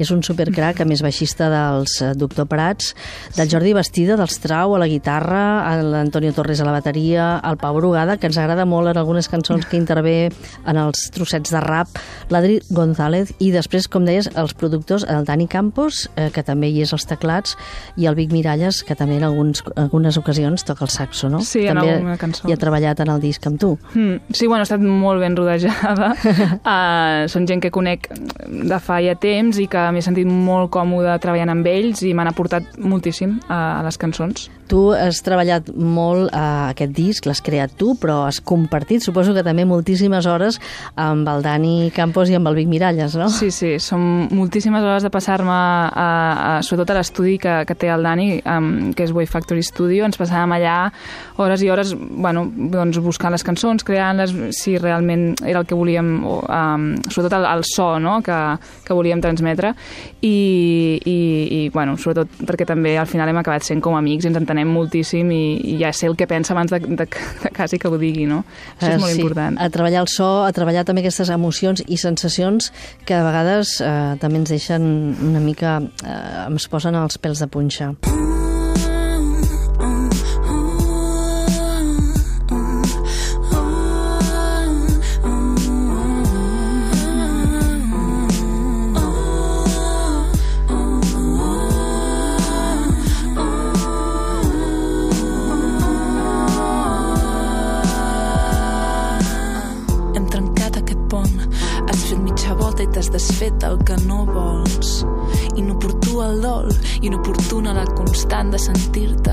És 0.00 0.14
un 0.16 0.24
supercrac, 0.24 0.80
a 0.80 0.88
més 0.88 1.04
baixista 1.04 1.50
dels 1.52 1.98
eh, 2.00 2.14
Doctor 2.16 2.48
Prats, 2.48 2.94
del 3.36 3.52
Jordi 3.52 3.76
Bastida, 3.76 4.16
dels 4.16 4.40
Trau, 4.40 4.78
a 4.78 4.80
la 4.80 4.88
guitarra, 4.88 5.44
l'Antonio 5.84 6.32
Torres 6.32 6.64
a 6.64 6.70
la 6.70 6.78
bateria, 6.80 7.34
el 7.44 7.60
Pau 7.60 7.76
Brugada, 7.76 8.16
que 8.16 8.32
ens 8.32 8.40
agrada 8.40 8.64
molt 8.64 8.94
en 8.94 9.04
algunes 9.04 9.28
cançons 9.28 9.68
que 9.68 9.76
intervé 9.76 10.30
en 10.66 10.78
els 10.80 11.08
trossets 11.14 11.52
de 11.54 11.60
rap, 11.64 11.88
l'Adri 12.32 12.60
González, 12.70 13.34
i 13.38 13.50
després, 13.54 13.88
com 13.88 14.06
deies, 14.06 14.28
els 14.40 14.54
productors, 14.58 15.06
el 15.08 15.26
Dani 15.28 15.46
Campos, 15.50 16.08
eh, 16.16 16.30
que 16.34 16.44
també 16.46 16.70
hi 16.70 16.82
és 16.84 16.92
als 16.96 17.06
teclats, 17.10 17.56
i 17.96 18.08
el 18.10 18.16
Vic 18.18 18.32
Miralles, 18.32 18.82
que 18.84 18.96
també 18.98 19.18
en 19.20 19.26
alguns, 19.28 19.64
algunes 19.76 20.18
ocasions 20.20 20.64
toca 20.64 20.84
el 20.86 20.92
saxo, 20.92 21.28
no? 21.32 21.40
Sí, 21.44 21.66
en 21.66 21.78
també 21.78 21.96
alguna 21.96 22.16
cançó. 22.20 22.48
I 22.48 22.54
ha 22.54 22.60
treballat 22.60 23.00
en 23.04 23.12
el 23.14 23.22
disc 23.22 23.46
amb 23.46 23.60
tu. 23.60 23.74
Mm, 23.94 24.32
sí, 24.32 24.46
bueno, 24.46 24.62
ha 24.62 24.68
estat 24.68 24.82
molt 24.84 25.22
ben 25.22 25.36
rodejada. 25.36 26.12
uh, 26.14 27.28
són 27.32 27.48
gent 27.50 27.62
que 27.64 27.72
conec 27.74 28.10
de 28.48 28.80
fa 28.80 29.00
ja 29.04 29.16
temps 29.20 29.58
i 29.60 29.68
que 29.70 29.86
m'he 29.94 30.04
sentit 30.04 30.28
molt 30.28 30.72
còmode 30.74 31.16
treballant 31.22 31.54
amb 31.54 31.70
ells 31.70 32.04
i 32.04 32.14
m'han 32.16 32.30
aportat 32.32 32.76
moltíssim 32.78 33.38
uh, 33.48 33.80
a 33.80 33.82
les 33.86 34.00
cançons. 34.00 34.48
Tu 34.70 34.80
has 34.96 35.20
treballat 35.24 35.68
molt 35.76 36.32
a 36.32 36.70
aquest 36.72 36.94
disc, 36.96 37.26
l'has 37.28 37.42
creat 37.44 37.74
tu, 37.76 37.92
però 38.00 38.22
has 38.24 38.40
compartit, 38.40 39.04
suposo 39.04 39.34
que 39.36 39.44
també 39.44 39.66
moltíssimes 39.68 40.24
hores 40.30 40.56
amb 40.96 41.28
el 41.28 41.44
Dani 41.44 41.90
Campos 41.94 42.30
i 42.32 42.38
amb 42.38 42.48
el 42.48 42.56
Vic 42.56 42.70
Miralles, 42.70 43.16
no? 43.20 43.28
Sí, 43.28 43.50
sí, 43.52 43.74
són 43.82 44.30
moltíssimes 44.32 44.84
hores 44.84 45.04
de 45.04 45.10
passar-me, 45.12 45.52
a, 45.52 46.08
a, 46.08 46.48
sobretot 46.64 46.94
a 46.94 46.98
l'estudi 46.98 47.36
que, 47.42 47.58
que 47.68 47.76
té 47.76 47.90
el 47.92 48.06
Dani, 48.08 48.28
um, 48.48 48.70
que 48.96 49.04
és 49.04 49.12
Way 49.12 49.28
Factory 49.28 49.64
Studio, 49.66 50.08
ens 50.08 50.18
passàvem 50.20 50.56
allà 50.56 50.78
hores 51.36 51.62
i 51.62 51.70
hores 51.72 51.92
bueno, 51.94 52.46
doncs 52.72 53.02
buscant 53.04 53.36
les 53.36 53.44
cançons, 53.44 53.84
creant-les, 53.84 54.32
si 54.56 54.78
realment 54.80 55.34
era 55.44 55.60
el 55.60 55.68
que 55.68 55.76
volíem, 55.76 56.14
um, 56.24 56.88
sobretot 57.10 57.36
el, 57.42 57.50
el 57.52 57.66
so 57.68 57.90
no? 58.00 58.16
que, 58.24 58.40
que 58.86 58.96
volíem 58.96 59.20
transmetre, 59.20 59.74
i, 60.24 60.34
i, 61.04 61.18
i 61.60 61.62
bueno, 61.74 61.98
sobretot 62.00 62.40
perquè 62.48 62.64
també 62.68 62.96
al 62.96 63.10
final 63.10 63.28
hem 63.28 63.44
acabat 63.44 63.66
sent 63.66 63.84
com 63.84 63.98
amics 63.98 64.24
i 64.24 64.32
ens 64.32 64.40
entenem 64.40 64.53
moltíssim 64.62 65.32
i, 65.34 65.40
i 65.74 65.78
ja 65.80 65.90
sé 65.92 66.06
el 66.06 66.14
que 66.14 66.28
pensa 66.30 66.54
abans 66.54 66.70
de, 66.70 66.78
de, 66.78 67.08
de 67.08 67.50
quasi 67.56 67.80
que 67.82 67.90
ho 67.90 67.98
digui, 67.98 68.28
no? 68.30 68.44
Això 68.78 68.92
és 68.92 68.94
Eh, 68.94 69.00
molt 69.02 69.12
sí, 69.16 69.20
important. 69.24 69.58
A 69.58 69.68
treballar 69.74 70.04
el 70.04 70.08
so, 70.12 70.28
a 70.46 70.52
treballar 70.54 70.84
també 70.86 71.02
aquestes 71.02 71.32
emocions 71.34 71.82
i 71.88 71.98
sensacions 71.98 72.70
que 73.04 73.18
a 73.18 73.24
vegades 73.26 73.80
eh, 73.80 74.14
també 74.22 74.44
ens 74.44 74.54
deixen 74.54 74.86
una 75.32 75.42
mica... 75.42 75.80
Eh, 76.04 76.46
ens 76.46 76.68
posen 76.70 76.94
els 76.94 77.18
pèls 77.18 77.42
de 77.42 77.50
punxa. 77.50 77.90
Hem 78.04 78.33
la 108.44 108.50
constant 108.50 108.50
de 108.50 108.58
sentir-te, 108.58 109.23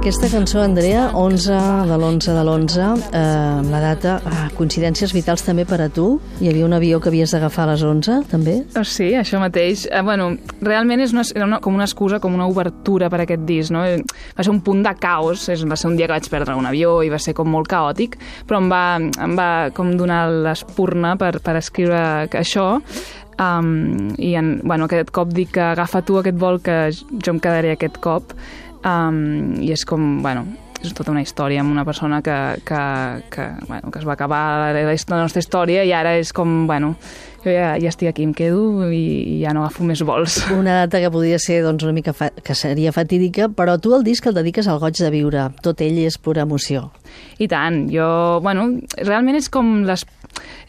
Aquesta 0.00 0.30
cançó, 0.32 0.62
Andrea, 0.62 1.10
11 1.12 1.52
de 1.84 1.96
l'11 1.98 2.32
de 2.32 2.40
l'11, 2.40 2.84
eh, 3.12 3.68
la 3.68 3.80
data, 3.82 4.14
ah, 4.24 4.46
coincidències 4.56 5.12
vitals 5.12 5.42
també 5.44 5.66
per 5.68 5.76
a 5.84 5.90
tu? 5.92 6.14
Hi 6.40 6.48
havia 6.48 6.64
un 6.64 6.72
avió 6.72 7.02
que 7.04 7.10
havies 7.10 7.34
d'agafar 7.36 7.66
a 7.66 7.74
les 7.74 7.82
11, 7.84 8.16
també? 8.30 8.54
Oh, 8.80 8.82
sí, 8.88 9.10
això 9.12 9.36
mateix. 9.42 9.84
Eh, 9.92 10.00
bueno, 10.00 10.30
realment 10.64 11.04
és 11.04 11.12
una, 11.12 11.26
era 11.36 11.44
una, 11.44 11.58
com 11.60 11.76
una 11.76 11.84
excusa, 11.84 12.16
com 12.18 12.32
una 12.32 12.46
obertura 12.48 13.10
per 13.12 13.20
aquest 13.26 13.44
disc, 13.44 13.74
no? 13.76 13.82
Va 14.38 14.46
ser 14.46 14.54
un 14.54 14.62
punt 14.64 14.80
de 14.88 14.94
caos, 14.96 15.44
és, 15.52 15.66
va 15.68 15.76
ser 15.76 15.92
un 15.92 16.00
dia 16.00 16.08
que 16.08 16.16
vaig 16.16 16.30
perdre 16.32 16.56
un 16.56 16.70
avió 16.70 17.02
i 17.04 17.12
va 17.12 17.20
ser 17.20 17.36
com 17.36 17.52
molt 17.52 17.68
caòtic, 17.68 18.16
però 18.48 18.62
em 18.64 18.72
va, 18.72 18.84
em 18.96 19.36
va 19.36 19.50
com 19.76 19.92
donar 20.00 20.22
l'espurna 20.48 21.12
per, 21.20 21.34
per 21.44 21.58
escriure 21.60 22.00
això, 22.40 22.70
um, 23.36 24.14
i 24.16 24.32
en, 24.40 24.62
bueno, 24.64 24.88
aquest 24.88 25.12
cop 25.12 25.36
dic 25.36 25.52
que 25.58 25.68
agafa 25.74 26.00
tu 26.08 26.16
aquest 26.16 26.40
vol 26.40 26.62
que 26.64 26.86
jo 26.90 27.36
em 27.36 27.44
quedaré 27.44 27.76
aquest 27.76 28.00
cop, 28.00 28.32
um, 28.84 29.54
i 29.60 29.70
és 29.74 29.84
com, 29.88 30.20
bueno, 30.24 30.46
és 30.80 30.94
tota 30.96 31.12
una 31.12 31.22
història 31.22 31.60
amb 31.60 31.72
una 31.72 31.84
persona 31.84 32.20
que, 32.24 32.36
que, 32.64 32.82
que, 33.32 33.48
bueno, 33.68 33.90
que 33.90 34.00
es 34.00 34.06
va 34.08 34.14
acabar 34.16 34.72
la, 34.72 34.84
la, 34.84 35.20
nostra 35.20 35.42
història 35.42 35.84
i 35.84 35.92
ara 35.92 36.16
és 36.18 36.32
com, 36.32 36.64
bueno, 36.70 36.94
jo 37.44 37.54
ja, 37.54 37.72
ja 37.80 37.90
estic 37.92 38.10
aquí, 38.10 38.26
em 38.26 38.34
quedo 38.36 38.90
i, 38.90 39.00
i 39.00 39.36
ja 39.42 39.54
no 39.56 39.64
agafo 39.64 39.86
més 39.88 40.02
vols. 40.06 40.40
Una 40.56 40.82
data 40.82 41.00
que 41.02 41.10
podria 41.12 41.40
ser 41.42 41.60
doncs, 41.64 41.84
una 41.86 41.96
mica 41.96 42.14
fa 42.16 42.30
que 42.30 42.56
seria 42.58 42.92
fatídica, 42.92 43.48
però 43.48 43.78
tu 43.80 43.94
el 43.96 44.04
disc 44.06 44.26
el 44.26 44.36
dediques 44.36 44.68
al 44.68 44.80
goig 44.82 45.00
de 45.00 45.10
viure. 45.12 45.48
Tot 45.64 45.80
ell 45.84 46.00
és 46.04 46.18
pura 46.20 46.46
emoció. 46.46 46.90
I 47.40 47.48
tant, 47.50 47.86
jo, 47.90 48.06
bueno, 48.44 48.68
realment 49.00 49.38
és 49.40 49.50
com 49.52 49.80
les 49.88 50.06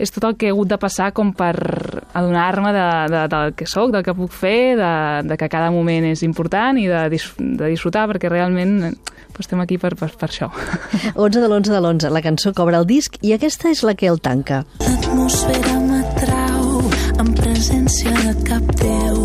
és 0.02 0.12
tot 0.14 0.26
el 0.26 0.36
que 0.40 0.50
he 0.50 0.54
hagut 0.54 0.72
de 0.72 0.78
passar 0.82 1.12
com 1.16 1.32
per 1.38 1.54
adonar-me 2.18 2.72
de, 2.76 2.86
de, 3.14 3.22
del 3.32 3.54
que 3.58 3.68
sóc, 3.70 3.92
del 3.94 4.04
que 4.06 4.16
puc 4.18 4.34
fer, 4.34 4.76
de, 4.80 4.94
de 5.30 5.38
que 5.38 5.50
cada 5.52 5.70
moment 5.74 6.10
és 6.10 6.24
important 6.28 6.80
i 6.82 6.88
de, 6.90 7.04
dis, 7.14 7.28
de 7.38 7.70
disfrutar, 7.70 8.08
perquè 8.12 8.32
realment 8.32 8.96
pues, 9.32 9.46
estem 9.46 9.62
aquí 9.64 9.78
per, 9.82 9.94
per, 10.00 10.12
per 10.18 10.32
això. 10.32 10.50
11 11.16 11.38
de 11.38 11.48
l'11 11.48 11.76
de 11.76 11.84
l'11, 11.84 12.10
la 12.12 12.26
cançó 12.26 12.56
obre 12.62 12.82
el 12.82 12.90
disc 12.90 13.22
i 13.22 13.36
aquesta 13.38 13.72
és 13.72 13.86
la 13.86 13.96
que 13.96 14.10
el 14.10 14.22
tanca. 14.22 14.66
En 14.82 15.81
presència 17.62 18.12
de 18.26 18.32
cap 18.48 18.70
déu. 18.80 19.18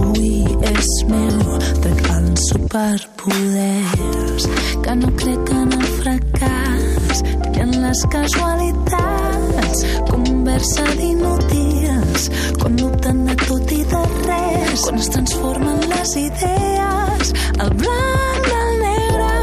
Ui, 0.00 0.28
és 0.70 0.86
meu, 1.10 1.40
regals 1.84 2.46
superpoders 2.48 4.46
que 4.86 4.94
no 4.96 5.10
crec 5.20 5.52
en 5.52 5.74
el 5.76 5.84
fracàs 5.98 7.20
i 7.26 7.60
en 7.66 7.74
les 7.82 8.00
casualitats. 8.14 9.84
Conversa 10.08 10.86
d'inútils 10.96 12.30
quan 12.56 12.80
dubten 12.80 13.20
de 13.28 13.36
tot 13.44 13.76
i 13.76 13.82
de 13.92 14.02
res. 14.30 14.86
Quan 14.86 15.04
es 15.04 15.12
transformen 15.18 15.84
les 15.92 16.16
idees, 16.24 17.36
el 17.52 17.76
blanc 17.84 18.48
del 18.48 18.74
negre 18.86 19.36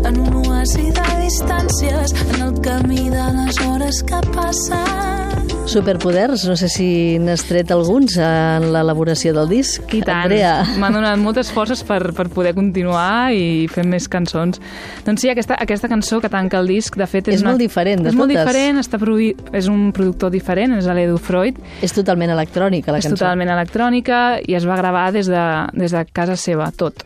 en 0.00 0.24
un 0.24 0.40
oasi 0.46 0.88
de 0.96 1.08
distàncies 1.26 2.16
en 2.24 2.48
el 2.48 2.58
camí 2.70 3.10
de 3.12 3.30
les 3.42 3.64
hores 3.68 4.04
que 4.08 4.26
passen. 4.32 5.25
Superpoders, 5.66 6.44
no 6.46 6.54
sé 6.54 6.68
si 6.70 7.18
n'has 7.18 7.42
tret 7.48 7.72
alguns 7.74 8.14
en 8.22 8.68
l'elaboració 8.70 9.32
del 9.34 9.48
disc. 9.50 9.82
I 9.98 9.98
tant, 10.06 10.30
m'han 10.78 10.94
donat 10.94 11.18
moltes 11.18 11.48
forces 11.50 11.80
per, 11.84 11.98
per 12.14 12.28
poder 12.30 12.52
continuar 12.54 13.32
i 13.34 13.66
fer 13.72 13.82
més 13.82 14.06
cançons. 14.06 14.60
Doncs 15.04 15.24
sí, 15.24 15.30
aquesta, 15.32 15.56
aquesta 15.58 15.90
cançó 15.90 16.20
que 16.22 16.30
tanca 16.30 16.60
el 16.62 16.70
disc, 16.70 16.94
de 16.96 17.08
fet... 17.10 17.32
És 17.34 17.42
una, 17.42 17.50
molt 17.50 17.64
diferent 17.64 18.04
de 18.06 18.12
És 18.12 18.16
molt 18.16 18.30
totes. 18.30 18.46
diferent, 18.46 18.78
està 18.78 19.00
produït, 19.02 19.42
és 19.58 19.66
un 19.72 19.88
productor 19.96 20.30
diferent, 20.30 20.76
és 20.78 20.86
l'Edu 20.86 21.18
Freud, 21.18 21.58
És 21.82 21.96
totalment 21.98 22.30
electrònica, 22.36 22.94
la 22.94 23.02
és 23.02 23.10
cançó. 23.10 23.18
totalment 23.18 23.50
electrònica 23.56 24.20
i 24.46 24.54
es 24.54 24.68
va 24.70 24.78
gravar 24.78 25.08
des 25.18 25.26
de, 25.26 25.42
des 25.74 25.90
de 25.98 26.04
casa 26.14 26.38
seva, 26.38 26.70
tot. 26.78 27.02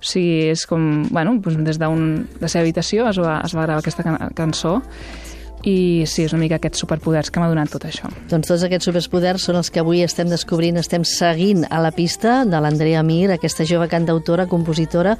O 0.00 0.08
sigui, 0.08 0.48
és 0.56 0.64
com, 0.68 1.04
bueno, 1.12 1.36
doncs 1.44 1.60
des 1.68 1.78
de 1.78 1.92
un, 1.92 2.08
la 2.40 2.48
seva 2.48 2.64
habitació 2.64 3.10
es 3.12 3.20
va, 3.20 3.42
es 3.44 3.52
va 3.52 3.68
gravar 3.68 3.84
aquesta 3.84 4.08
can 4.08 4.32
cançó 4.36 4.78
i 5.64 6.04
sí, 6.06 6.24
és 6.26 6.32
una 6.34 6.42
mica 6.44 6.58
aquests 6.60 6.80
superpoders 6.84 7.30
que 7.32 7.40
m'ha 7.40 7.48
donat 7.48 7.70
tot 7.72 7.84
això. 7.88 8.08
Doncs 8.30 8.48
tots 8.50 8.62
aquests 8.66 8.84
superpoders 8.90 9.42
són 9.48 9.56
els 9.60 9.70
que 9.72 9.80
avui 9.80 10.02
estem 10.04 10.28
descobrint, 10.30 10.76
estem 10.80 11.04
seguint 11.08 11.64
a 11.70 11.80
la 11.82 11.92
pista 11.94 12.44
de 12.44 12.58
l'Andrea 12.60 13.02
Mir, 13.02 13.30
aquesta 13.32 13.64
jove 13.68 13.88
cantautora, 13.88 14.46
compositora, 14.50 15.16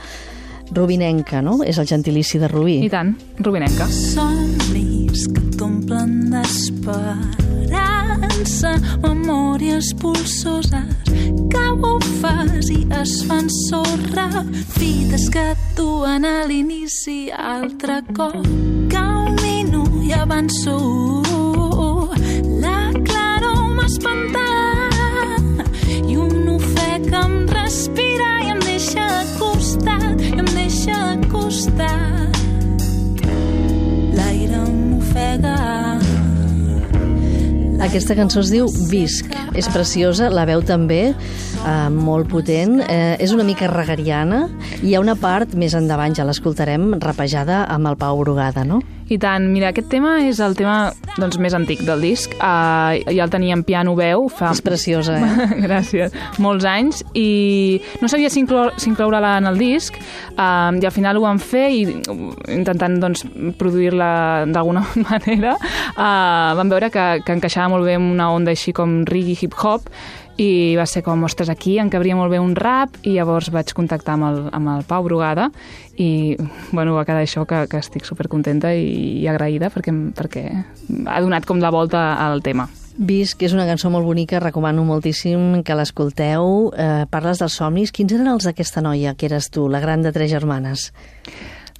rubinenca, 0.73 1.43
no? 1.45 1.63
És 1.65 1.79
el 1.79 1.87
gentilici 1.89 2.39
de 2.41 2.49
Rubí. 2.49 2.85
I 2.85 2.91
tant, 2.93 3.17
Rubinenca. 3.41 3.87
Somnis 3.89 5.29
que 5.33 5.43
t'omplen 5.59 6.31
d'esperança, 6.33 7.01
memòries 9.05 9.95
pulsoses 10.01 10.85
que 11.53 11.67
bufes 11.81 12.71
i 12.73 12.87
es 13.01 13.13
fan 13.29 13.49
sorra, 13.69 14.27
fites 14.77 15.25
que 15.33 15.45
et 15.55 15.59
duen 15.79 16.25
a 16.29 16.45
l'inici 16.49 17.31
altre 17.33 18.03
cop. 18.13 18.45
Camino 18.93 19.34
i 20.05 20.13
avanço, 20.13 21.23
la 22.61 22.93
claror 23.07 23.63
m'espanta 23.79 24.45
i 26.05 26.17
un 26.21 26.49
ofec 26.53 27.09
em 27.21 27.37
respira 27.49 28.29
i 28.45 28.51
em 28.53 28.61
deixa 28.67 29.05
acostat, 29.23 30.21
i 30.21 30.35
em 30.43 30.51
deixa 30.53 30.99
acostat. 31.15 32.37
L'aire 34.19 34.61
m'ofega. 34.69 35.57
Aquesta 37.89 38.17
cançó 38.19 38.45
es 38.45 38.53
diu 38.53 38.69
Visc. 38.93 39.33
És 39.55 39.71
preciosa, 39.73 40.29
la 40.29 40.45
veu 40.45 40.61
també, 40.67 41.15
eh, 41.65 41.89
molt 41.91 42.31
potent. 42.31 42.81
Eh, 42.89 43.17
és 43.25 43.33
una 43.33 43.45
mica 43.47 43.69
regariana 43.71 44.45
i 44.83 44.91
hi 44.91 44.97
ha 44.97 45.03
una 45.03 45.17
part, 45.19 45.57
més 45.59 45.75
endavant 45.75 46.15
ja 46.17 46.27
l'escoltarem, 46.27 46.95
rapejada 47.03 47.65
amb 47.73 47.91
el 47.91 47.99
Pau 48.01 48.21
Brugada, 48.23 48.65
no? 48.69 48.83
I 49.13 49.19
tant, 49.21 49.51
mira, 49.53 49.69
aquest 49.69 49.91
tema 49.93 50.15
és 50.25 50.39
el 50.41 50.55
tema 50.57 50.95
doncs, 51.19 51.37
més 51.43 51.53
antic 51.57 51.83
del 51.85 52.01
disc. 52.01 52.33
Uh, 52.39 52.97
ja 53.13 53.27
el 53.27 53.33
tenia 53.33 53.53
en 53.57 53.65
piano-veu 53.67 54.31
fa... 54.33 54.55
És 54.57 54.63
preciosa, 54.65 55.19
eh? 55.21 55.49
Gràcies. 55.67 56.15
Molts 56.41 56.65
anys 56.69 57.03
i 57.13 57.81
no 58.01 58.09
sabia 58.09 58.31
si, 58.33 58.41
inclou, 58.41 58.71
si 58.81 58.89
incloure-la 58.89 59.37
en 59.43 59.51
el 59.51 59.61
disc 59.61 59.99
uh, 59.99 60.73
i 60.73 60.89
al 60.89 60.95
final 60.95 61.21
ho 61.21 61.27
vam 61.27 61.41
fer 61.43 61.67
i 61.77 61.85
uh, 61.85 62.17
intentant 62.55 62.97
doncs, 63.03 63.27
produir-la 63.61 64.11
d'alguna 64.49 64.87
manera 65.11 65.55
uh, 65.61 66.57
vam 66.57 66.73
veure 66.73 66.89
que, 66.95 67.07
que 67.27 67.37
encaixava 67.37 67.75
molt 67.77 67.85
bé 67.85 67.99
amb 68.01 68.09
una 68.09 68.31
onda 68.33 68.55
així 68.57 68.73
com 68.77 69.03
reggae 69.11 69.37
hip-hop 69.37 69.93
i 70.41 70.75
va 70.79 70.87
ser 70.91 71.05
com, 71.07 71.23
ostres, 71.27 71.51
aquí 71.53 71.77
em 71.79 71.91
cabria 71.93 72.17
molt 72.19 72.33
bé 72.33 72.41
un 72.43 72.55
rap 72.59 72.97
i 73.07 73.15
llavors 73.15 73.51
vaig 73.55 73.71
contactar 73.77 74.17
amb 74.17 74.29
el, 74.29 74.39
amb 74.57 74.73
el 74.77 74.87
Pau 74.89 75.05
Brugada 75.07 75.51
i 75.95 76.37
bueno, 76.73 76.97
va 76.97 77.05
quedar 77.07 77.23
això 77.23 77.45
que, 77.47 77.65
que 77.71 77.79
estic 77.79 78.07
supercontenta 78.09 78.75
i, 78.75 79.23
i 79.23 79.29
agraïda 79.31 79.71
perquè, 79.71 79.95
perquè 80.17 80.47
ha 81.07 81.21
donat 81.23 81.47
com 81.47 81.63
la 81.63 81.71
volta 81.75 82.15
al 82.19 82.43
tema. 82.43 82.67
Visc 82.95 83.41
és 83.43 83.55
una 83.55 83.67
cançó 83.67 83.91
molt 83.91 84.07
bonica, 84.07 84.39
recomano 84.39 84.85
moltíssim 84.87 85.65
que 85.67 85.75
l'escolteu. 85.75 86.71
Eh, 86.79 87.07
parles 87.11 87.43
dels 87.43 87.57
somnis. 87.59 87.91
Quins 87.91 88.15
eren 88.15 88.31
els 88.31 88.47
d'aquesta 88.47 88.85
noia, 88.87 89.17
que 89.19 89.27
eres 89.27 89.51
tu, 89.51 89.67
la 89.67 89.83
gran 89.83 90.07
de 90.07 90.13
tres 90.15 90.31
germanes? 90.31 90.93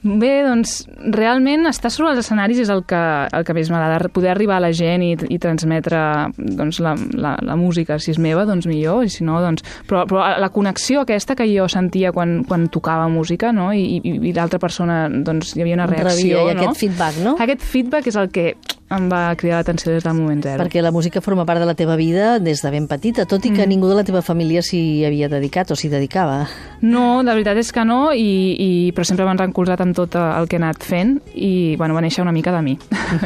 Bé, 0.05 0.43
doncs, 0.45 0.83
realment 1.17 1.65
estar 1.71 1.89
sobre 1.89 2.11
els 2.13 2.21
escenaris 2.21 2.59
és 2.61 2.69
el 2.69 2.83
que, 2.85 3.01
el 3.33 3.45
que 3.49 3.55
més 3.57 3.71
m'agrada, 3.73 4.11
poder 4.13 4.35
arribar 4.35 4.59
a 4.59 4.65
la 4.67 4.71
gent 4.77 5.01
i, 5.01 5.15
i 5.33 5.39
transmetre 5.41 6.01
doncs, 6.37 6.83
la, 6.85 6.93
la, 7.17 7.33
la 7.41 7.57
música, 7.57 7.97
si 7.97 8.13
és 8.13 8.21
meva, 8.21 8.45
doncs 8.45 8.69
millor, 8.69 9.07
i 9.09 9.13
si 9.13 9.25
no, 9.25 9.39
doncs... 9.41 9.65
Però, 9.89 10.05
però 10.11 10.27
la 10.41 10.51
connexió 10.53 11.07
aquesta 11.07 11.39
que 11.39 11.49
jo 11.49 11.71
sentia 11.73 12.13
quan, 12.13 12.43
quan 12.45 12.69
tocava 12.69 13.09
música, 13.09 13.49
no?, 13.57 13.71
i, 13.73 13.97
i, 13.97 14.15
i 14.29 14.37
l'altra 14.37 14.61
persona, 14.61 15.07
doncs, 15.09 15.57
hi 15.57 15.65
havia 15.65 15.81
una 15.81 15.89
reacció, 15.89 16.45
Rebia, 16.45 16.53
i 16.53 16.59
no? 16.61 16.69
aquest 16.69 16.85
feedback, 16.85 17.21
no? 17.25 17.37
Aquest 17.41 17.65
feedback 17.65 18.13
és 18.13 18.21
el 18.21 18.29
que 18.35 18.51
em 18.91 19.09
va 19.11 19.35
cridar 19.37 19.59
l'atenció 19.63 19.93
des 19.93 20.05
del 20.05 20.15
moment 20.15 20.43
zero. 20.45 20.63
Perquè 20.63 20.83
la 20.83 20.91
música 20.93 21.21
forma 21.25 21.47
part 21.47 21.59
de 21.61 21.67
la 21.67 21.75
teva 21.75 21.97
vida 21.97 22.39
des 22.39 22.61
de 22.63 22.71
ben 22.71 22.87
petita, 22.87 23.25
tot 23.25 23.45
i 23.45 23.51
que 23.51 23.65
Mm. 23.65 23.69
ningú 23.69 23.89
de 23.89 23.95
la 23.97 24.05
teva 24.05 24.21
família 24.23 24.61
s'hi 24.63 25.05
havia 25.05 25.29
dedicat 25.29 25.71
o 25.71 25.77
s'hi 25.77 25.89
dedicava. 25.89 26.47
No, 26.83 27.23
la 27.23 27.33
veritat 27.33 27.57
és 27.57 27.73
que 27.73 27.85
no, 27.85 28.13
i, 28.13 28.55
i, 28.59 28.93
però 28.93 29.05
sempre 29.05 29.25
m'han 29.25 29.39
recolzat 29.39 29.81
amb 29.81 29.95
tot 29.97 30.15
el 30.17 30.47
que 30.49 30.57
he 30.57 30.61
anat 30.63 30.83
fent 30.85 31.21
i 31.35 31.77
bueno, 31.77 31.95
va 31.95 32.03
néixer 32.03 32.23
una 32.23 32.33
mica 32.33 32.53
de 32.53 32.61
mi. 32.63 32.79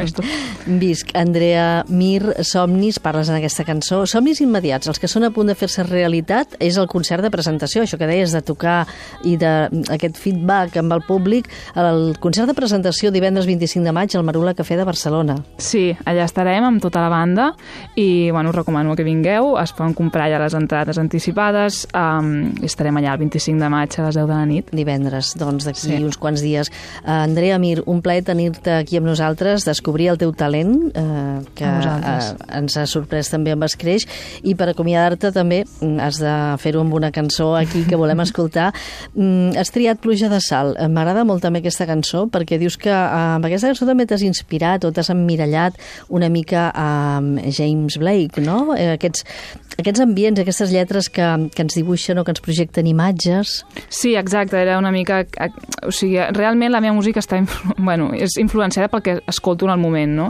Visc, 0.79 1.11
Andrea 1.15 1.83
Mir, 1.89 2.35
Somnis, 2.43 2.99
parles 2.99 3.29
en 3.29 3.35
aquesta 3.35 3.65
cançó. 3.67 4.05
Somnis 4.07 4.41
immediats, 4.41 4.87
els 4.87 4.99
que 4.99 5.07
són 5.07 5.23
a 5.27 5.31
punt 5.31 5.47
de 5.51 5.55
fer-se 5.55 5.83
realitat, 5.83 6.55
és 6.59 6.77
el 6.77 6.87
concert 6.87 7.21
de 7.25 7.29
presentació, 7.33 7.83
això 7.83 7.97
que 7.99 8.07
deies 8.07 8.31
de 8.31 8.41
tocar 8.41 8.85
i 9.27 9.35
d'aquest 9.37 10.17
feedback 10.17 10.77
amb 10.77 10.93
el 10.93 11.01
públic, 11.07 11.49
el 11.75 12.15
concert 12.19 12.47
de 12.47 12.55
presentació 12.57 13.11
divendres 13.11 13.45
25 13.49 13.83
de 13.85 13.91
maig 13.95 14.15
al 14.15 14.23
Marula 14.23 14.53
Cafè 14.55 14.77
de 14.79 14.85
Barcelona. 14.87 15.35
Sí, 15.59 15.89
allà 16.07 16.23
estarem 16.23 16.63
amb 16.63 16.79
tota 16.81 17.01
la 17.03 17.09
banda 17.11 17.49
i 17.99 18.29
bueno, 18.31 18.49
us 18.53 18.55
recomano 18.55 18.95
que 18.95 19.03
vingueu, 19.03 19.57
es 19.59 19.73
poden 19.75 19.93
comprar 19.93 20.29
ja 20.31 20.39
les 20.39 20.53
entrades 20.55 20.97
anticipades 21.01 21.81
um, 21.91 22.53
estarem 22.63 22.95
allà 22.95 23.11
el 23.17 23.19
25 23.25 23.59
de 23.59 23.69
maig 23.73 23.97
a 23.99 24.05
les 24.05 24.15
10 24.15 24.27
de 24.29 24.33
la 24.37 24.45
nit. 24.47 24.69
divendres, 24.71 25.33
doncs 25.37 25.65
d'aquí 25.67 25.79
Sí. 25.79 25.97
uns 26.03 26.17
quants 26.17 26.41
dies. 26.41 26.69
Uh, 27.03 27.25
Andrea 27.25 27.57
Mir, 27.59 27.81
un 27.85 28.01
plaer 28.01 28.23
tenir-te 28.23 28.71
aquí 28.71 28.97
amb 28.97 29.07
nosaltres, 29.07 29.65
descobrir 29.65 30.07
el 30.13 30.17
teu 30.17 30.31
talent, 30.31 30.71
uh, 30.95 31.43
que 31.55 31.65
uh, 31.65 32.37
ens 32.55 32.77
ha 32.77 32.85
sorprès 32.87 33.29
també 33.29 33.51
amb 33.51 33.63
Escreix, 33.67 34.05
i 34.43 34.55
per 34.55 34.69
acomiadar-te 34.69 35.33
també 35.35 35.65
mm, 35.65 35.99
has 35.99 36.19
de 36.21 36.33
fer-ho 36.63 36.81
amb 36.85 36.93
una 36.93 37.11
cançó 37.11 37.55
aquí 37.57 37.83
que 37.83 37.99
volem 37.99 38.19
escoltar. 38.27 38.71
Mm, 39.13 39.57
has 39.59 39.71
triat 39.75 39.99
Pluja 39.99 40.29
de 40.31 40.39
Sal. 40.39 40.75
M'agrada 40.87 41.25
molt 41.27 41.43
també 41.43 41.59
aquesta 41.59 41.85
cançó, 41.89 42.27
perquè 42.31 42.59
dius 42.61 42.77
que 42.79 42.91
uh, 42.93 43.35
amb 43.35 43.45
aquesta 43.49 43.67
cançó 43.73 43.85
també 43.89 44.07
t'has 44.07 44.23
inspirat 44.23 44.85
o 44.87 44.91
t'has 44.95 45.09
emmirallat 45.11 45.48
una 46.09 46.29
mica 46.29 46.69
amb 46.75 47.41
James 47.49 47.97
Blake, 48.01 48.41
no? 48.41 48.75
Eh, 48.75 48.93
Aquests, 48.95 49.25
aquests 49.81 50.01
ambients, 50.03 50.39
aquestes 50.41 50.71
lletres 50.73 51.09
que, 51.09 51.25
que 51.55 51.63
ens 51.65 51.75
dibuixen 51.77 52.19
o 52.19 52.23
que 52.27 52.31
ens 52.35 52.41
projecten 52.43 52.87
imatges... 52.89 53.63
Sí, 53.89 54.15
exacte, 54.19 54.59
era 54.61 54.77
una 54.79 54.91
mica... 54.91 55.23
O 55.87 55.91
sigui, 55.95 56.17
realment 56.35 56.71
la 56.73 56.81
meva 56.83 56.93
música 56.97 57.21
està 57.23 57.39
bueno, 57.77 58.11
és 58.13 58.35
influenciada 58.41 58.89
pel 58.91 59.01
que 59.05 59.17
escolto 59.31 59.65
en 59.67 59.71
el 59.75 59.79
moment, 59.81 60.15
no? 60.15 60.27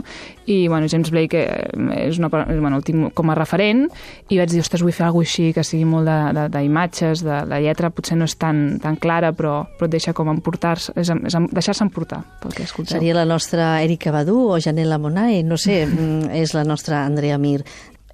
I, 0.50 0.66
bueno, 0.68 0.86
James 0.90 1.10
Blake 1.12 1.38
eh, 1.38 2.06
és 2.08 2.18
una, 2.18 2.28
bueno, 2.30 2.76
el 2.78 2.84
tinc 2.86 3.12
com 3.14 3.30
a 3.30 3.36
referent 3.38 3.84
i 4.30 4.38
vaig 4.40 4.50
dir, 4.50 4.62
ostres, 4.64 4.82
vull 4.82 4.94
fer 4.94 5.06
alguna 5.06 5.26
així 5.28 5.50
que 5.54 5.62
sigui 5.66 5.84
molt 5.86 6.08
de- 6.08 6.32
de- 6.34 6.46
d'imatges, 6.56 7.22
de, 7.22 7.30
de, 7.30 7.44
la 7.50 7.60
lletra 7.62 7.90
potser 7.94 8.16
no 8.18 8.26
és 8.26 8.34
tan, 8.40 8.78
tan 8.82 8.96
clara, 8.96 9.30
però, 9.36 9.60
però 9.78 9.86
et 9.86 9.94
deixa 9.94 10.14
com 10.16 10.30
emportar-se, 10.32 10.94
és, 10.98 11.10
és 11.12 11.36
deixar-se 11.52 11.84
emportar 11.86 12.22
pel 12.42 12.54
que 12.56 12.64
escolteu. 12.66 12.96
Seria 12.96 13.14
la 13.18 13.26
nostra 13.28 13.68
Erika 13.84 14.10
Badu 14.14 14.38
o 14.54 14.58
Janela 14.58 14.98
Monae, 14.98 15.42
no 15.46 15.58
sé, 15.60 15.84
mm, 15.86 16.30
és 16.40 16.54
la 16.56 16.64
nostra 16.66 17.04
Andrea 17.04 17.38
Mir. 17.38 17.62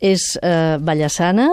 És 0.04 0.24
eh, 0.42 0.76
ballassana 0.82 1.48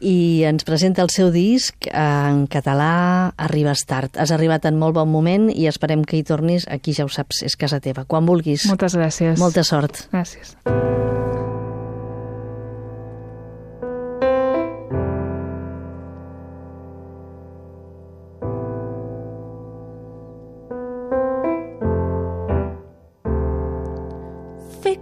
i 0.00 0.44
ens 0.48 0.66
presenta 0.68 1.04
el 1.04 1.12
seu 1.14 1.30
disc 1.34 1.88
en 1.92 2.44
català 2.52 3.32
Arribes 3.36 3.86
tard. 3.88 4.16
Has 4.20 4.32
arribat 4.34 4.68
en 4.68 4.78
molt 4.80 4.98
bon 4.98 5.10
moment 5.12 5.48
i 5.52 5.68
esperem 5.70 6.04
que 6.04 6.18
hi 6.18 6.26
tornis, 6.26 6.68
aquí 6.68 6.96
ja 6.96 7.06
ho 7.06 7.12
saps, 7.12 7.42
és 7.46 7.56
casa 7.56 7.80
teva. 7.80 8.06
Quan 8.08 8.28
vulguis. 8.28 8.68
Moltes 8.70 8.98
gràcies. 8.98 9.38
Molta 9.40 9.64
sort. 9.66 10.06
Gràcies. 10.12 10.56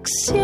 ficció, 0.05 0.44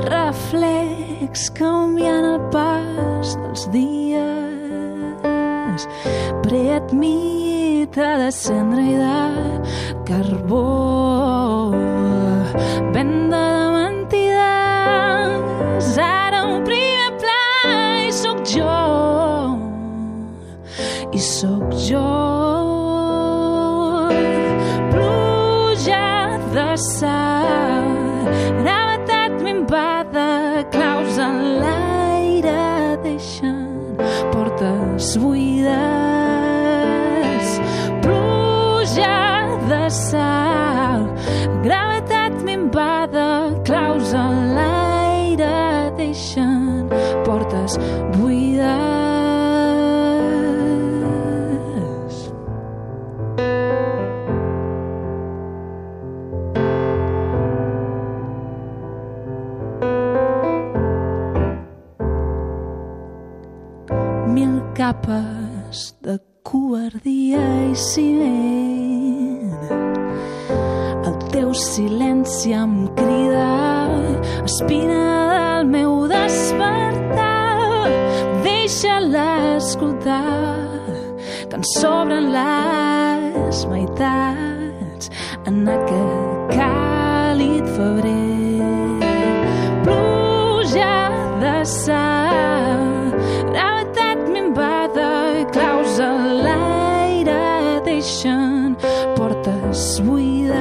Reflex 0.10 1.50
canviant 1.60 2.26
el 2.34 2.40
pas 2.54 3.38
dels 3.44 3.64
dies. 3.76 4.20
Preadmita 6.44 8.18
de 8.24 8.32
cendra 8.34 8.82
i 8.82 8.96
de 8.98 9.20
carbó. 10.10 10.66
Venda 12.94 13.29
i 21.20 21.22
sóc 21.22 21.74
jo. 21.90 22.10
Pluja 24.92 26.40
de 26.54 26.70
sal 26.78 27.88
gravetat 28.64 29.34
minvada 29.44 30.64
claus 30.72 31.18
en 31.28 31.36
l'aire 31.64 32.64
deixen 33.04 33.98
portes 34.32 35.18
buides. 35.24 35.68
Pluja 38.06 39.20
de 39.72 39.84
sal 39.90 41.02
gravetat 41.68 42.36
minvada 42.48 43.30
claus 43.68 44.14
en 44.14 44.56
l'aire 44.56 45.92
deixen 46.00 46.88
portes 47.28 47.76
buides 47.76 48.09
mil 64.50 64.62
capes 64.74 65.96
de 66.02 66.18
covardia 66.44 67.42
i 67.70 67.76
ciment. 67.76 69.54
El 71.06 71.16
teu 71.34 71.54
silenci 71.54 72.54
em 72.58 72.88
crida, 72.98 73.50
espina 74.44 75.04
del 75.34 75.70
meu 75.76 76.08
despertar. 76.08 77.90
Deixa-la 78.46 79.30
escoltar, 79.58 80.68
que 81.50 81.56
ens 81.60 81.74
sobren 81.78 82.32
les 82.38 83.66
meitats 83.74 85.12
en 85.46 85.66
aquest 85.78 86.56
càlid 86.58 87.66
febrer. 87.78 88.62
Pluja 89.86 90.96
de 91.44 91.58
sal, 91.66 92.09
buides. 100.02 100.58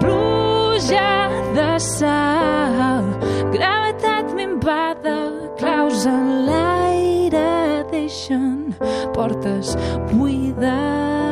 Pluja 0.00 1.28
de 1.54 1.78
sal, 1.78 3.04
gravetat 3.52 4.34
minvada, 4.34 5.18
claus 5.58 6.06
a 6.06 6.18
l'aire 6.48 7.84
deixen 7.90 8.74
portes 9.14 9.76
buides. 10.12 11.23